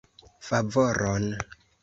[0.47, 1.23] Favoron!